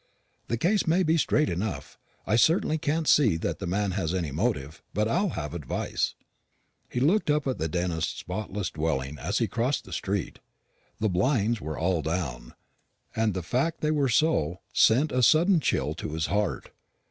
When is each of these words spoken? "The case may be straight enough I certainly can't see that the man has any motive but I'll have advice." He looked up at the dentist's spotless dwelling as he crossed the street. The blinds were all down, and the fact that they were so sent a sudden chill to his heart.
"The 0.47 0.57
case 0.57 0.87
may 0.87 1.03
be 1.03 1.15
straight 1.15 1.47
enough 1.47 1.99
I 2.25 2.35
certainly 2.35 2.79
can't 2.79 3.07
see 3.07 3.37
that 3.37 3.59
the 3.59 3.67
man 3.67 3.91
has 3.91 4.15
any 4.15 4.31
motive 4.31 4.81
but 4.95 5.07
I'll 5.07 5.29
have 5.37 5.53
advice." 5.53 6.15
He 6.89 6.99
looked 6.99 7.29
up 7.29 7.45
at 7.45 7.59
the 7.59 7.67
dentist's 7.69 8.17
spotless 8.17 8.71
dwelling 8.71 9.19
as 9.19 9.37
he 9.37 9.47
crossed 9.47 9.85
the 9.85 9.93
street. 9.93 10.39
The 10.99 11.07
blinds 11.07 11.61
were 11.61 11.77
all 11.77 12.01
down, 12.01 12.55
and 13.15 13.35
the 13.35 13.43
fact 13.43 13.81
that 13.81 13.87
they 13.89 13.91
were 13.91 14.09
so 14.09 14.61
sent 14.73 15.11
a 15.11 15.21
sudden 15.21 15.59
chill 15.59 15.93
to 15.93 16.13
his 16.13 16.25
heart. 16.25 16.71